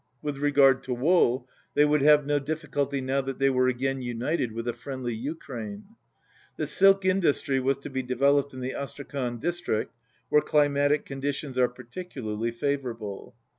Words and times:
With 0.23 0.37
regard 0.39 0.81
to 0.85 0.95
wool, 0.95 1.47
they 1.75 1.85
would 1.85 2.01
have 2.01 2.25
no 2.25 2.39
difficulty 2.39 3.01
now 3.01 3.21
that 3.21 3.37
they 3.37 3.51
were 3.51 3.67
again 3.67 4.01
united 4.01 4.51
with 4.51 4.67
a 4.67 4.73
friendly 4.73 5.13
Ukraine. 5.13 5.89
The 6.57 6.65
silk 6.65 7.05
industry 7.05 7.59
was 7.59 7.77
to 7.77 7.89
be 7.91 8.01
developed 8.01 8.51
in 8.55 8.61
the 8.61 8.73
Astrakhan 8.73 9.37
district 9.37 9.93
where 10.29 10.41
climatic 10.41 11.05
conditions 11.05 11.55
are 11.59 11.69
particularly 11.69 12.49
favourable. 12.49 13.35